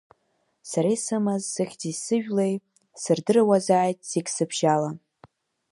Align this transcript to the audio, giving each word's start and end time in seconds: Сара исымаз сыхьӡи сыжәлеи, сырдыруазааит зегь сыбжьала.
Сара 0.69 0.89
исымаз 0.95 1.43
сыхьӡи 1.53 1.91
сыжәлеи, 2.03 2.55
сырдыруазааит 3.01 3.99
зегь 4.11 4.29
сыбжьала. 4.35 4.91